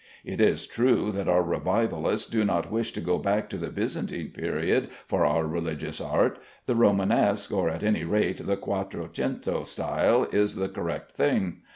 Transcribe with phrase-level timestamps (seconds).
[0.25, 4.31] It is true that our revivalists do not wish to go back to the Byzantine
[4.31, 10.23] period for our religious art; the Romanesque or at any rate the Quattro Cento style
[10.31, 11.57] is the correct thing.